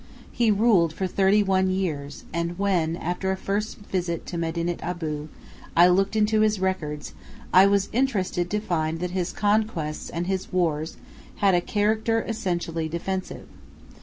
He 0.31 0.49
ruled 0.49 0.93
for 0.93 1.05
thirty 1.05 1.43
one 1.43 1.69
years, 1.69 2.23
and 2.33 2.57
when, 2.57 2.95
after 2.95 3.31
a 3.31 3.37
first 3.37 3.77
visit 3.77 4.25
to 4.25 4.37
Medinet 4.39 4.79
Abu, 4.81 5.27
I 5.77 5.89
looked 5.89 6.15
into 6.15 6.41
his 6.41 6.59
records, 6.59 7.13
I 7.53 7.67
was 7.67 7.87
interested 7.93 8.49
to 8.49 8.59
find 8.59 8.99
that 8.99 9.11
his 9.11 9.31
conquests 9.31 10.09
and 10.09 10.25
his 10.25 10.51
wars 10.51 10.97
had 11.35 11.53
"a 11.53 11.61
character 11.61 12.25
essentially 12.27 12.89
defensive." 12.89 13.47